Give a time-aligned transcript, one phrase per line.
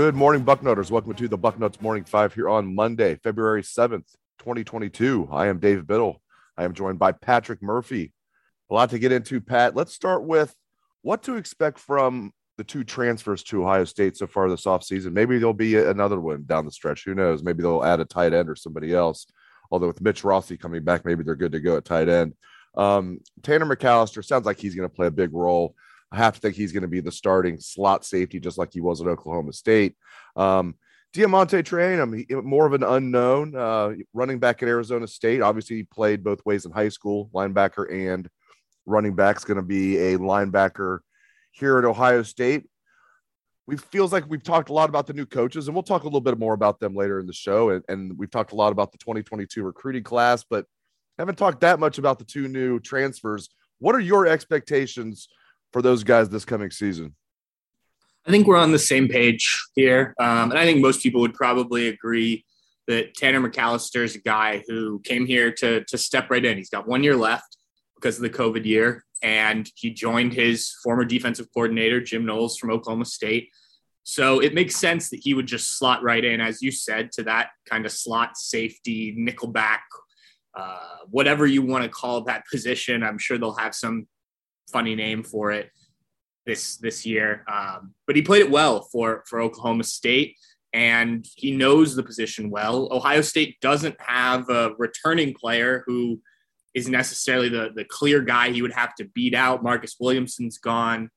[0.00, 0.90] Good morning, Bucknoters.
[0.90, 4.06] Welcome to the Bucknuts Morning Five here on Monday, February 7th,
[4.38, 5.28] 2022.
[5.30, 6.22] I am Dave Biddle.
[6.56, 8.14] I am joined by Patrick Murphy.
[8.70, 9.76] A lot to get into, Pat.
[9.76, 10.56] Let's start with
[11.02, 15.12] what to expect from the two transfers to Ohio State so far this offseason.
[15.12, 17.04] Maybe there'll be another one down the stretch.
[17.04, 17.42] Who knows?
[17.42, 19.26] Maybe they'll add a tight end or somebody else.
[19.70, 22.32] Although with Mitch Rossi coming back, maybe they're good to go at tight end.
[22.74, 25.74] Um, Tanner McCalister sounds like he's going to play a big role.
[26.12, 28.80] I have to think he's going to be the starting slot safety, just like he
[28.80, 29.96] was at Oklahoma State.
[30.36, 30.74] Um,
[31.14, 35.40] DeaMonte Trayanum, more of an unknown uh, running back at Arizona State.
[35.40, 38.28] Obviously, he played both ways in high school, linebacker and
[38.86, 39.36] running back.
[39.36, 41.00] Is going to be a linebacker
[41.52, 42.68] here at Ohio State.
[43.66, 46.06] We feels like we've talked a lot about the new coaches, and we'll talk a
[46.06, 47.70] little bit more about them later in the show.
[47.70, 50.64] And, and we've talked a lot about the 2022 recruiting class, but
[51.18, 53.48] haven't talked that much about the two new transfers.
[53.78, 55.28] What are your expectations
[55.72, 57.14] for those guys this coming season?
[58.26, 60.14] I think we're on the same page here.
[60.20, 62.44] Um, and I think most people would probably agree
[62.86, 66.58] that Tanner McCalister is a guy who came here to, to step right in.
[66.58, 67.56] He's got one year left
[67.94, 69.04] because of the COVID year.
[69.22, 73.48] And he joined his former defensive coordinator, Jim Knowles from Oklahoma State.
[74.02, 77.22] So it makes sense that he would just slot right in, as you said, to
[77.24, 79.80] that kind of slot safety, nickelback,
[80.54, 83.02] uh, whatever you want to call that position.
[83.02, 84.08] I'm sure they'll have some
[84.70, 85.70] funny name for it
[86.46, 87.44] this this year.
[87.52, 90.36] Um, but he played it well for for Oklahoma State,
[90.72, 92.88] and he knows the position well.
[92.90, 96.20] Ohio State doesn't have a returning player who
[96.74, 99.62] is necessarily the the clear guy he would have to beat out.
[99.62, 101.10] Marcus Williamson's gone.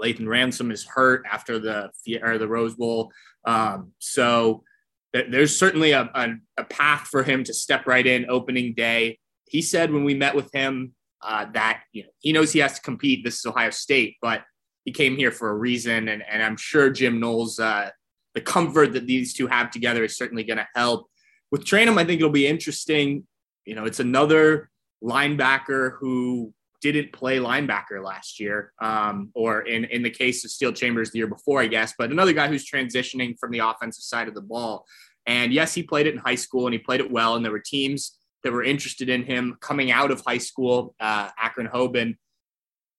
[0.00, 1.90] Lathan Ransom is hurt after the
[2.22, 3.12] or the Rose Bowl,
[3.44, 4.64] um, so
[5.12, 9.18] there's certainly a, a, a path for him to step right in opening day.
[9.48, 12.74] He said when we met with him uh, that you know he knows he has
[12.74, 13.24] to compete.
[13.24, 14.42] This is Ohio State, but
[14.84, 17.90] he came here for a reason, and and I'm sure Jim Knowles, uh,
[18.34, 21.08] the comfort that these two have together is certainly going to help.
[21.50, 23.26] With Trayanum, I think it'll be interesting.
[23.64, 24.70] You know, it's another
[25.02, 30.72] linebacker who didn't play linebacker last year, um, or in in the case of Steele
[30.72, 31.92] Chambers the year before, I guess.
[31.98, 34.86] But another guy who's transitioning from the offensive side of the ball.
[35.26, 37.36] And yes, he played it in high school and he played it well.
[37.36, 41.28] And there were teams that were interested in him coming out of high school, uh,
[41.38, 42.16] Akron Hoban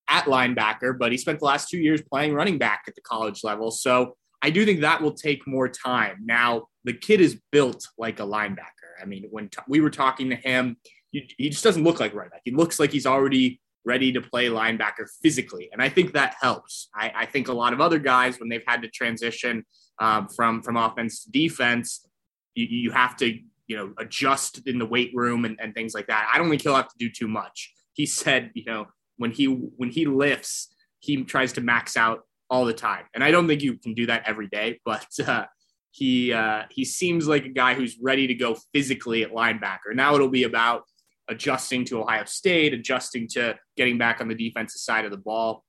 [0.08, 3.42] at linebacker, but he spent the last two years playing running back at the college
[3.42, 3.70] level.
[3.70, 6.18] So I do think that will take more time.
[6.24, 9.00] Now, the kid is built like a linebacker.
[9.00, 10.76] I mean, when t- we were talking to him,
[11.10, 12.42] he, he just doesn't look like right back.
[12.44, 15.68] He looks like he's already ready to play linebacker physically.
[15.72, 16.88] And I think that helps.
[16.94, 19.64] I, I think a lot of other guys, when they've had to transition
[19.98, 22.06] um, from, from offense to defense,
[22.54, 23.38] you, you have to
[23.72, 26.30] you know, adjust in the weight room and, and things like that.
[26.30, 27.72] I don't think he'll have to do too much.
[27.94, 30.68] He said, you know, when he when he lifts,
[31.00, 34.04] he tries to max out all the time, and I don't think you can do
[34.06, 34.78] that every day.
[34.84, 35.46] But uh,
[35.90, 39.94] he uh, he seems like a guy who's ready to go physically at linebacker.
[39.94, 40.82] Now it'll be about
[41.28, 45.64] adjusting to Ohio State, adjusting to getting back on the defensive side of the ball.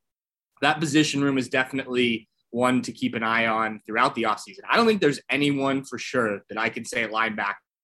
[0.62, 4.60] That position room is definitely one to keep an eye on throughout the offseason.
[4.70, 7.12] I don't think there's anyone for sure that I can say at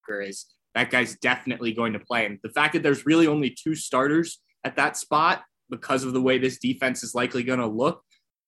[0.09, 0.45] linebacker is
[0.75, 2.25] that guy's definitely going to play.
[2.25, 6.21] And the fact that there's really only two starters at that spot because of the
[6.21, 8.03] way this defense is likely going to look,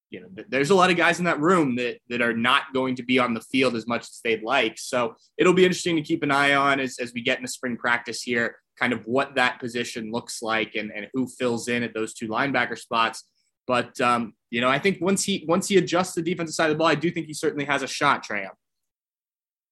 [0.09, 2.95] you know, there's a lot of guys in that room that that are not going
[2.95, 4.77] to be on the field as much as they'd like.
[4.77, 7.77] So it'll be interesting to keep an eye on as, as we get into spring
[7.77, 11.93] practice here, kind of what that position looks like and, and who fills in at
[11.93, 13.23] those two linebacker spots.
[13.65, 16.75] But um, you know, I think once he once he adjusts the defensive side of
[16.75, 18.45] the ball, I do think he certainly has a shot, Trey.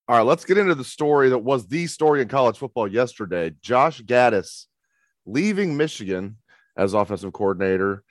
[0.09, 3.51] All right, let's get into the story that was the story in college football yesterday.
[3.61, 4.65] Josh Gattis
[5.27, 6.38] leaving Michigan
[6.75, 8.03] as offensive coordinator.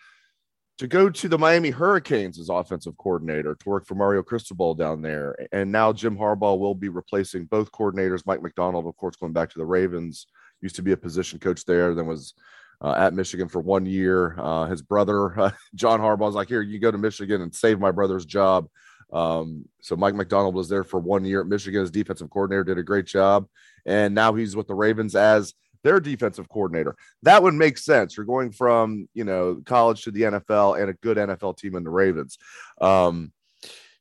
[0.78, 5.02] to go to the Miami Hurricanes as offensive coordinator to work for Mario Cristobal down
[5.02, 5.34] there.
[5.50, 8.24] And now Jim Harbaugh will be replacing both coordinators.
[8.24, 10.28] Mike Macdonald, of course, going back to the Ravens,
[10.60, 12.32] used to be a position coach there, then was
[12.80, 14.36] uh, at Michigan for one year.
[14.38, 17.80] Uh, his brother, uh, John Harbaugh, was like, Here, you go to Michigan and save
[17.80, 18.68] my brother's job.
[19.12, 22.78] Um, so Mike Macdonald was there for one year at Michigan as defensive coordinator, did
[22.78, 23.46] a great job.
[23.86, 26.96] And now he's with the Ravens as their defensive coordinator.
[27.22, 28.16] That would make sense.
[28.16, 31.84] You're going from, you know, college to the NFL and a good NFL team in
[31.84, 32.38] the Ravens.
[32.80, 33.32] Um,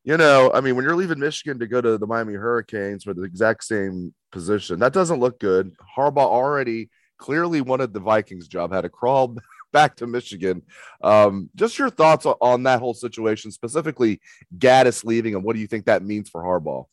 [0.03, 3.13] you know, I mean, when you're leaving Michigan to go to the Miami Hurricanes for
[3.13, 5.75] the exact same position, that doesn't look good.
[5.97, 9.35] Harbaugh already clearly wanted the Vikings job, had to crawl
[9.77, 10.63] back to Michigan.
[11.03, 14.19] Um, just your thoughts on that whole situation, specifically
[14.57, 16.85] Gattis leaving, and what do you think that means for Harbaugh?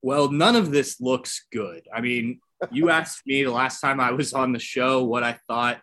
[0.00, 1.86] Well, none of this looks good.
[1.94, 2.40] I mean,
[2.70, 5.82] you asked me the last time I was on the show what I thought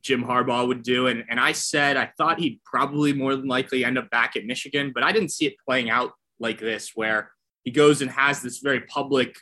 [0.00, 1.08] Jim Harbaugh would do.
[1.08, 4.46] And, and I said I thought he'd probably more than likely end up back at
[4.46, 7.32] Michigan, but I didn't see it playing out like this, where
[7.64, 9.36] he goes and has this very public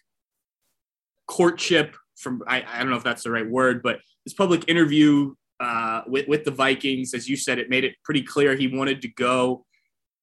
[1.29, 5.35] courtship from I, I don't know if that's the right word, but this public interview
[5.61, 9.03] uh, with, with the Vikings, as you said, it made it pretty clear he wanted
[9.03, 9.65] to go.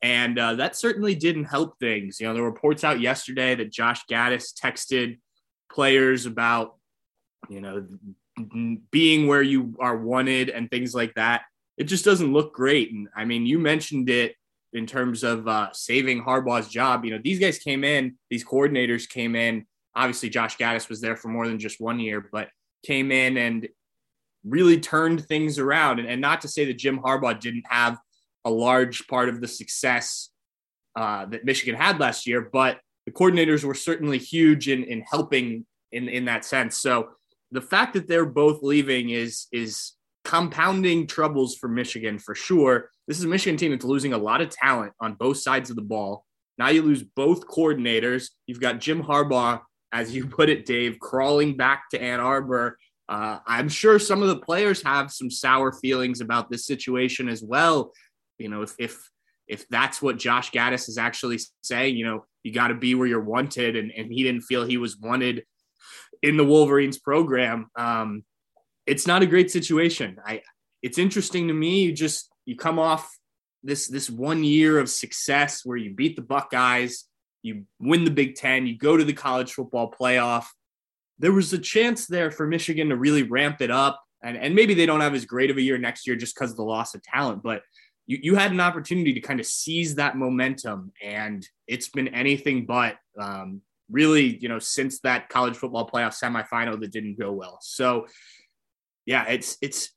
[0.01, 2.19] And uh, that certainly didn't help things.
[2.19, 5.19] You know, there were reports out yesterday that Josh Gattis texted
[5.71, 6.75] players about,
[7.49, 7.85] you know,
[8.91, 11.43] being where you are wanted and things like that.
[11.77, 12.91] It just doesn't look great.
[12.91, 14.35] And I mean, you mentioned it
[14.73, 17.05] in terms of uh, saving Harbaugh's job.
[17.05, 19.65] You know, these guys came in, these coordinators came in.
[19.95, 22.49] Obviously, Josh Gattis was there for more than just one year, but
[22.85, 23.67] came in and
[24.43, 25.99] really turned things around.
[25.99, 27.97] And, and not to say that Jim Harbaugh didn't have
[28.45, 30.29] a large part of the success
[30.95, 35.65] uh, that Michigan had last year, but the coordinators were certainly huge in, in helping
[35.91, 36.77] in, in that sense.
[36.77, 37.09] So
[37.51, 39.93] the fact that they're both leaving is is
[40.23, 42.89] compounding troubles for Michigan for sure.
[43.07, 45.75] This is a Michigan team that's losing a lot of talent on both sides of
[45.75, 46.25] the ball.
[46.57, 48.29] Now you lose both coordinators.
[48.45, 49.61] You've got Jim Harbaugh,
[49.91, 52.77] as you put it, Dave, crawling back to Ann Arbor.
[53.11, 57.43] Uh, I'm sure some of the players have some sour feelings about this situation as
[57.43, 57.91] well.
[58.37, 58.97] You know, if if
[59.49, 63.07] if that's what Josh Gattis is actually saying, you know, you got to be where
[63.07, 65.43] you're wanted, and, and he didn't feel he was wanted
[66.23, 67.67] in the Wolverines program.
[67.75, 68.23] Um,
[68.87, 70.15] it's not a great situation.
[70.25, 70.41] I
[70.81, 71.83] it's interesting to me.
[71.83, 73.13] You just you come off
[73.61, 77.03] this this one year of success where you beat the Buckeyes,
[77.43, 80.45] you win the Big Ten, you go to the college football playoff.
[81.21, 84.73] There was a chance there for Michigan to really ramp it up, and and maybe
[84.73, 86.95] they don't have as great of a year next year just because of the loss
[86.95, 87.61] of talent, but
[88.07, 92.65] you, you had an opportunity to kind of seize that momentum and it's been anything
[92.65, 97.57] but um, really you know since that college football playoff semifinal that didn't go well.
[97.61, 98.07] So
[99.05, 99.89] yeah it's it's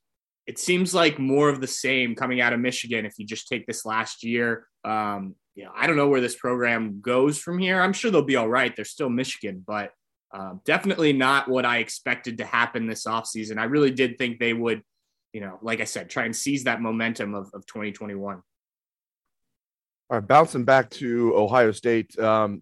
[0.47, 3.65] it seems like more of the same coming out of michigan if you just take
[3.67, 4.67] this last year.
[4.83, 7.81] Um, you know i don't know where this program goes from here.
[7.81, 8.75] I'm sure they'll be all right.
[8.75, 9.91] They're still michigan but
[10.33, 14.53] uh, definitely not what i expected to happen this offseason i really did think they
[14.53, 14.81] would
[15.35, 18.37] you know, like I said, try and seize that momentum of, of 2021.
[18.37, 18.41] All
[20.09, 22.61] right, bouncing back to Ohio State, um,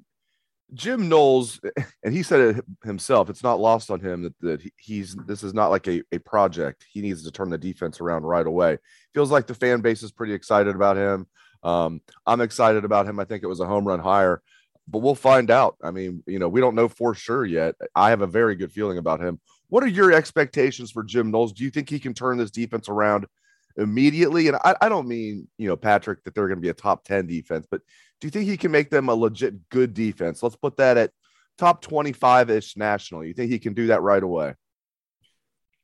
[0.73, 1.61] Jim Knowles,
[2.03, 3.29] and he said it himself.
[3.29, 6.83] It's not lost on him that, that he's this is not like a, a project.
[6.91, 8.79] He needs to turn the defense around right away.
[9.13, 11.27] Feels like the fan base is pretty excited about him.
[11.61, 13.19] Um, I'm excited about him.
[13.19, 14.41] I think it was a home run hire,
[14.87, 15.77] but we'll find out.
[15.83, 17.75] I mean, you know, we don't know for sure yet.
[17.95, 19.39] I have a very good feeling about him.
[19.69, 21.53] What are your expectations for Jim Knowles?
[21.53, 23.25] Do you think he can turn this defense around
[23.77, 24.47] immediately?
[24.47, 27.05] And I, I don't mean, you know, Patrick, that they're going to be a top
[27.05, 27.81] 10 defense, but
[28.19, 30.43] do you think he can make them a legit good defense?
[30.43, 31.11] Let's put that at
[31.57, 33.25] top 25 ish national.
[33.25, 34.53] You think he can do that right away?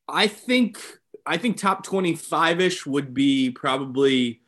[0.08, 0.80] I think
[1.26, 4.42] I think top 25 ish would be probably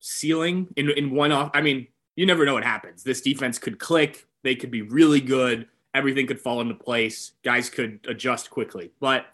[0.00, 1.50] ceiling in, in one off.
[1.54, 1.86] I mean,
[2.20, 3.02] you never know what happens.
[3.02, 7.32] This defense could click, they could be really good everything could fall into place.
[7.44, 8.92] Guys could adjust quickly.
[9.00, 9.26] But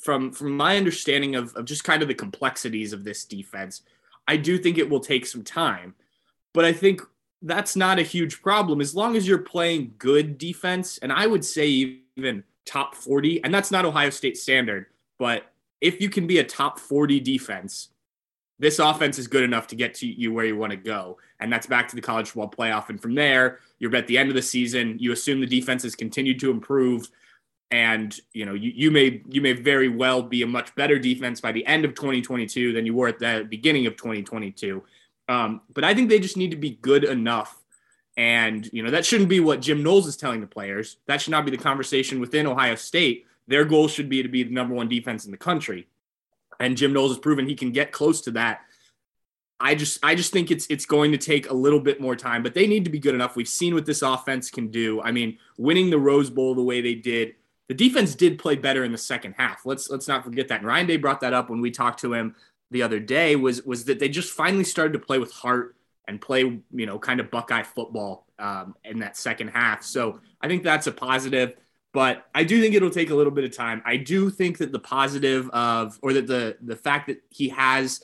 [0.00, 3.82] from from my understanding of, of just kind of the complexities of this defense,
[4.26, 5.94] I do think it will take some time.
[6.52, 7.02] But I think
[7.42, 10.98] that's not a huge problem as long as you're playing good defense.
[10.98, 11.68] And I would say
[12.16, 14.86] even top 40, and that's not Ohio State standard,
[15.18, 17.90] but if you can be a top 40 defense,
[18.58, 21.18] this offense is good enough to get to you where you want to go.
[21.40, 22.88] And that's back to the college football playoff.
[22.88, 24.96] And from there, you're at the end of the season.
[24.98, 27.08] You assume the defense has continued to improve.
[27.70, 31.40] And you know, you, you may you may very well be a much better defense
[31.40, 34.82] by the end of 2022 than you were at the beginning of 2022.
[35.28, 37.60] Um, but I think they just need to be good enough.
[38.16, 40.98] And you know, that shouldn't be what Jim Knowles is telling the players.
[41.06, 43.26] That should not be the conversation within Ohio State.
[43.48, 45.88] Their goal should be to be the number one defense in the country
[46.60, 48.60] and Jim Knowles has proven he can get close to that
[49.60, 52.42] I just I just think it's it's going to take a little bit more time,
[52.42, 53.36] but they need to be good enough.
[53.36, 55.00] We've seen what this offense can do.
[55.00, 57.34] I mean, winning the Rose Bowl the way they did,
[57.68, 59.64] the defense did play better in the second half.
[59.64, 60.60] Let's let's not forget that.
[60.60, 62.34] And Ryan Day brought that up when we talked to him
[62.72, 63.36] the other day.
[63.36, 65.76] Was was that they just finally started to play with heart
[66.08, 69.84] and play you know kind of Buckeye football um, in that second half.
[69.84, 71.54] So I think that's a positive.
[71.94, 73.80] But I do think it'll take a little bit of time.
[73.86, 78.02] I do think that the positive of or that the the fact that he has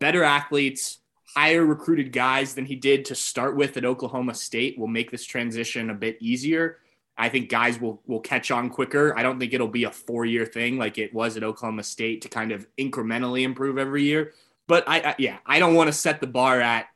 [0.00, 0.98] better athletes,
[1.34, 5.24] higher recruited guys than he did to start with at Oklahoma State will make this
[5.24, 6.78] transition a bit easier.
[7.16, 9.16] I think guys will will catch on quicker.
[9.16, 12.22] I don't think it'll be a four year thing like it was at Oklahoma State
[12.22, 14.32] to kind of incrementally improve every year.
[14.66, 16.86] But I, I yeah, I don't want to set the bar at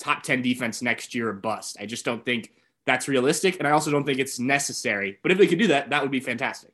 [0.00, 1.76] top ten defense next year or bust.
[1.78, 2.50] I just don't think
[2.86, 5.18] that's realistic, and I also don't think it's necessary.
[5.22, 6.70] But if they could do that, that would be fantastic.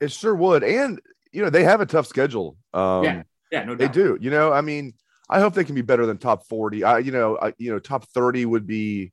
[0.00, 1.00] It sure would, and
[1.32, 2.56] you know they have a tough schedule.
[2.72, 3.92] Um, yeah, yeah, no doubt.
[3.92, 4.18] They do.
[4.20, 4.94] You know, I mean,
[5.28, 6.84] I hope they can be better than top forty.
[6.84, 9.12] I, you know, I, you know, top thirty would be.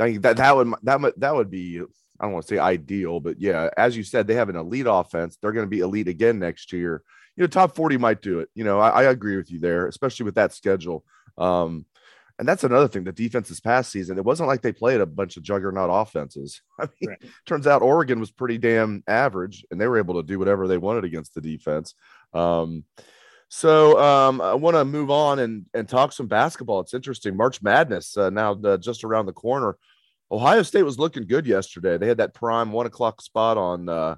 [0.00, 1.82] I think that that would that would that would be
[2.20, 4.86] I don't want to say ideal, but yeah, as you said, they have an elite
[4.88, 5.36] offense.
[5.36, 7.02] They're going to be elite again next year.
[7.36, 8.48] You know, top 40 might do it.
[8.54, 11.04] You know, I, I agree with you there, especially with that schedule.
[11.36, 11.84] Um,
[12.38, 13.04] and that's another thing.
[13.04, 16.62] The defense this past season, it wasn't like they played a bunch of juggernaut offenses.
[16.78, 17.22] I mean, right.
[17.46, 20.78] turns out Oregon was pretty damn average, and they were able to do whatever they
[20.78, 21.94] wanted against the defense.
[22.32, 22.84] Um,
[23.48, 26.80] so um, I want to move on and and talk some basketball.
[26.80, 27.36] It's interesting.
[27.36, 29.76] March Madness uh, now uh, just around the corner.
[30.30, 31.96] Ohio State was looking good yesterday.
[31.96, 34.16] They had that prime one o'clock spot on uh,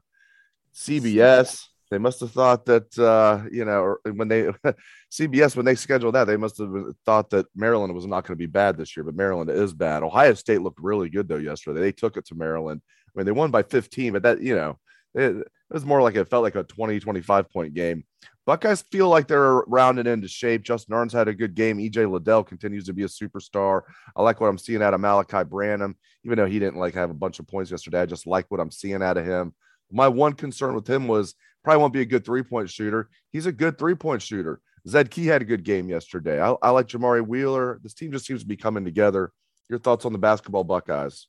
[0.75, 1.67] CBS.
[1.91, 4.45] They must have thought that uh, you know when they
[5.13, 6.73] CBS when they scheduled that they must have
[7.05, 10.03] thought that Maryland was not going to be bad this year, but Maryland is bad.
[10.03, 11.81] Ohio State looked really good though yesterday.
[11.81, 12.81] They took it to Maryland.
[13.09, 14.79] I mean they won by 15, but that you know
[15.15, 18.05] it, it was more like it felt like a 20 25 point game.
[18.47, 20.63] Buckeyes feel like they're rounded into shape.
[20.63, 21.79] Justin Ahrens had a good game.
[21.79, 23.83] EJ Liddell continues to be a superstar.
[24.17, 27.11] I like what I'm seeing out of Malachi Branham, even though he didn't like have
[27.11, 28.01] a bunch of points yesterday.
[28.01, 29.55] I just like what I'm seeing out of him.
[29.93, 33.11] My one concern with him was probably won't be a good three point shooter.
[33.31, 34.61] He's a good three point shooter.
[34.89, 36.41] Zed Key had a good game yesterday.
[36.41, 37.81] I, I like Jamari Wheeler.
[37.83, 39.33] This team just seems to be coming together.
[39.69, 41.27] Your thoughts on the basketball Buckeyes?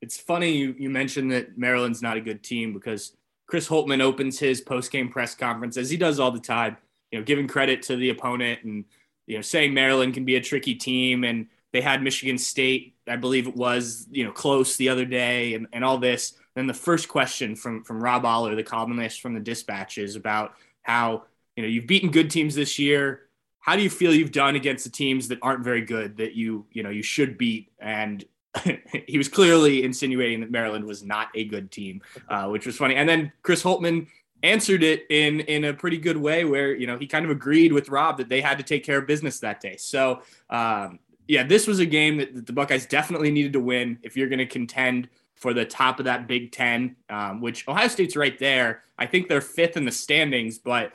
[0.00, 4.38] It's funny you, you mentioned that Maryland's not a good team because Chris Holtmann opens
[4.38, 6.76] his post-game press conference as he does all the time,
[7.10, 8.84] you know, giving credit to the opponent and
[9.26, 13.16] you know saying Maryland can be a tricky team and they had Michigan State, I
[13.16, 16.34] believe it was, you know, close the other day and, and all this.
[16.58, 20.54] Then the first question from from Rob Oller, the columnist from the Dispatch, is about
[20.82, 21.22] how
[21.54, 23.28] you know you've beaten good teams this year.
[23.60, 26.66] How do you feel you've done against the teams that aren't very good that you
[26.72, 27.70] you know you should beat?
[27.78, 28.24] And
[29.06, 32.96] he was clearly insinuating that Maryland was not a good team, uh, which was funny.
[32.96, 34.08] And then Chris Holtmann
[34.42, 37.72] answered it in in a pretty good way, where you know he kind of agreed
[37.72, 39.76] with Rob that they had to take care of business that day.
[39.76, 40.98] So um,
[41.28, 44.28] yeah, this was a game that, that, the Buckeyes definitely needed to win if you're
[44.28, 45.08] going to contend
[45.38, 48.82] for the top of that Big Ten, um, which Ohio State's right there.
[48.98, 50.92] I think they're fifth in the standings, but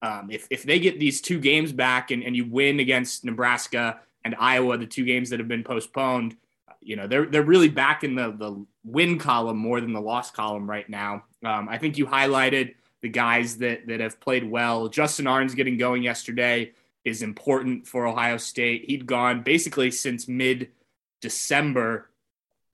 [0.00, 4.00] um, if if they get these two games back and, and you win against Nebraska
[4.24, 6.36] and Iowa, the two games that have been postponed
[6.82, 10.30] you know they're they're really back in the the win column more than the loss
[10.30, 11.24] column right now.
[11.44, 14.88] Um, I think you highlighted the guys that that have played well.
[14.88, 16.72] Justin Ahrens getting going yesterday
[17.04, 18.84] is important for Ohio State.
[18.86, 20.70] He'd gone basically since mid
[21.20, 22.08] December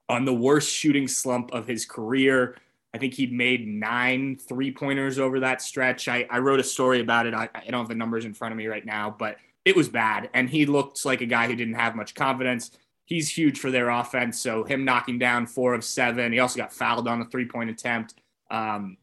[0.09, 2.57] on the worst shooting slump of his career.
[2.93, 6.07] I think he'd made nine three pointers over that stretch.
[6.07, 7.33] I, I wrote a story about it.
[7.33, 9.87] I, I don't have the numbers in front of me right now, but it was
[9.87, 10.29] bad.
[10.33, 12.71] And he looked like a guy who didn't have much confidence
[13.09, 14.39] he's huge for their offense.
[14.39, 16.31] So him knocking down four of seven.
[16.31, 18.13] He also got fouled on a three point attempt.
[18.51, 18.97] Um,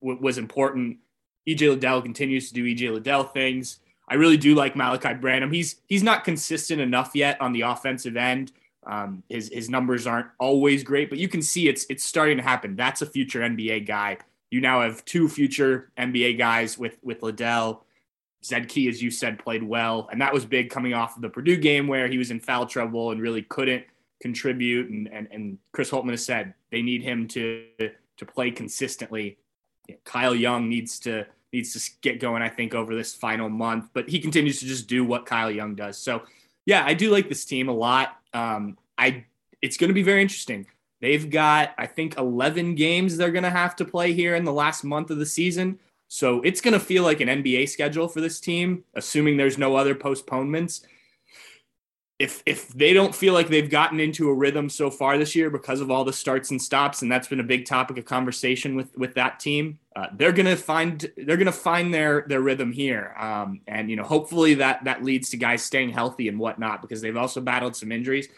[0.00, 0.98] w- was important.
[1.46, 3.80] EJ Liddell continues to do EJ Liddell things.
[4.08, 5.52] I really do like Malachi Branham.
[5.52, 8.52] He's he's not consistent enough yet on the offensive end.
[8.88, 12.42] Um, his his numbers aren't always great, but you can see it's it's starting to
[12.42, 12.74] happen.
[12.74, 14.18] That's a future NBA guy.
[14.50, 17.84] You now have two future NBA guys with with Liddell
[18.44, 21.28] Zed Key, as you said, played well, and that was big coming off of the
[21.28, 23.84] Purdue game where he was in foul trouble and really couldn't
[24.20, 24.88] contribute.
[24.88, 29.38] And and, and Chris Holtmann has said they need him to to play consistently.
[30.04, 34.08] Kyle Young needs to needs to get going, I think, over this final month, but
[34.08, 35.96] he continues to just do what Kyle Young does.
[35.96, 36.22] So,
[36.66, 38.17] yeah, I do like this team a lot.
[38.32, 39.24] Um, I
[39.62, 40.66] it's going to be very interesting.
[41.00, 44.52] They've got, I think, 11 games they're going to have to play here in the
[44.52, 45.78] last month of the season.
[46.08, 49.76] So it's going to feel like an NBA schedule for this team, assuming there's no
[49.76, 50.86] other postponements.
[52.18, 55.50] If if they don't feel like they've gotten into a rhythm so far this year
[55.50, 58.74] because of all the starts and stops, and that's been a big topic of conversation
[58.74, 63.14] with with that team, uh, they're gonna find they're gonna find their their rhythm here,
[63.18, 67.00] um, and you know hopefully that that leads to guys staying healthy and whatnot because
[67.00, 68.28] they've also battled some injuries.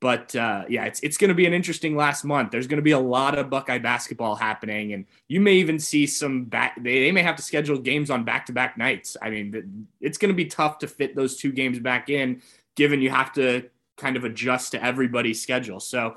[0.00, 2.50] But uh, yeah, it's it's to be an interesting last month.
[2.50, 6.44] There's to be a lot of Buckeye basketball happening, and you may even see some
[6.44, 6.82] back.
[6.82, 9.18] They, they may have to schedule games on back to back nights.
[9.20, 12.40] I mean, it's to be tough to fit those two games back in,
[12.76, 15.80] given you have to kind of adjust to everybody's schedule.
[15.80, 16.16] So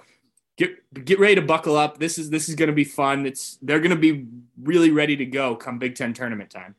[0.57, 2.00] get get ready to buckle up.
[2.00, 3.25] This is this is going to be fun.
[3.25, 4.27] It's they're going to be
[4.62, 6.75] really ready to go come Big Ten tournament time.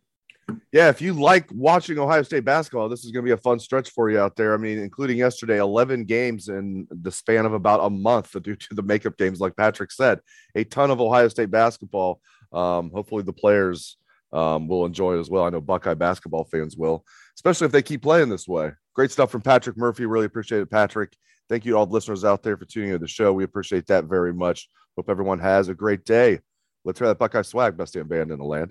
[0.73, 3.59] Yeah, if you like watching Ohio State basketball, this is going to be a fun
[3.59, 4.53] stretch for you out there.
[4.53, 8.75] I mean, including yesterday, 11 games in the span of about a month due to
[8.75, 10.21] the makeup games, like Patrick said.
[10.55, 12.21] A ton of Ohio State basketball.
[12.53, 13.97] Um, hopefully, the players
[14.33, 15.45] um, will enjoy it as well.
[15.45, 17.05] I know Buckeye basketball fans will,
[17.37, 18.73] especially if they keep playing this way.
[18.95, 20.07] Great stuff from Patrick Murphy.
[20.07, 21.17] Really appreciate it, Patrick.
[21.49, 23.33] Thank you to all the listeners out there for tuning into the show.
[23.33, 24.69] We appreciate that very much.
[24.97, 26.41] Hope everyone has a great day.
[26.85, 28.71] Let's hear that Buckeye swag, best damn band in the land.